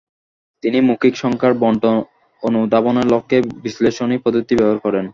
তিনি 0.63 0.77
মৌলিক 0.81 1.13
সংখ্যার 1.15 1.53
বণ্টন 1.53 1.95
অনুধাবনের 2.43 3.07
লক্ষ্যে 3.13 3.37
বিশ্লেষণী 3.63 4.17
পদ্ধতি 4.17 4.53
ব্যবহার 4.55 4.79
করেন। 4.85 5.05